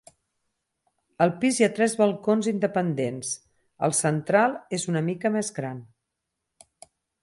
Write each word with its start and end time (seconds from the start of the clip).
Al 1.25 1.33
pis 1.43 1.59
hi 1.61 1.65
ha 1.67 1.73
tres 1.81 1.93
balcons 1.99 2.49
independents, 2.53 3.37
el 3.91 3.97
central 4.03 4.59
és 4.81 4.91
una 4.93 5.07
mica 5.13 5.37
més 5.39 5.57
gran. 5.63 5.89